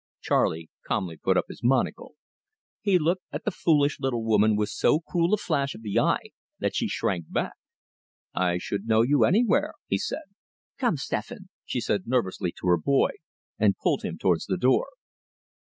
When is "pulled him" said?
13.77-14.17